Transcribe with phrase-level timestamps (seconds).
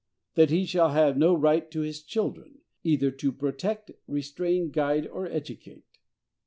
[0.33, 5.27] That he shall have no right to his children, either to protect, restrain, guide or
[5.27, 5.99] educate.